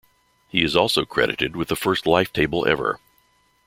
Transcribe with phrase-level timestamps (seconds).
[0.47, 2.99] He is also credited with the first life table ever.